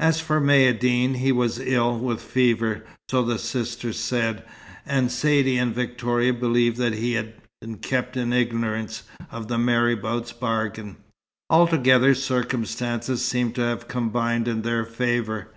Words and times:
As 0.00 0.20
for 0.22 0.40
Maïeddine, 0.40 1.16
he 1.16 1.32
was 1.32 1.58
ill 1.58 1.98
with 1.98 2.22
fever, 2.22 2.84
so 3.10 3.22
the 3.22 3.38
sisters 3.38 3.98
said, 3.98 4.42
and 4.86 5.10
Saidee 5.12 5.58
and 5.58 5.74
Victoria 5.74 6.32
believed 6.32 6.78
that 6.78 6.94
he 6.94 7.12
had 7.12 7.34
been 7.60 7.76
kept 7.76 8.16
in 8.16 8.32
ignorance 8.32 9.02
of 9.30 9.48
the 9.48 9.58
marabout's 9.58 10.32
bargain. 10.32 10.96
Altogether, 11.50 12.14
circumstances 12.14 13.22
seemed 13.22 13.54
to 13.56 13.60
have 13.60 13.86
combined 13.86 14.48
in 14.48 14.62
their 14.62 14.86
favour. 14.86 15.50